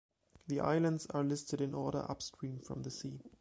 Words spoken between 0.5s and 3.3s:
islands are listed in order upstream from the sea.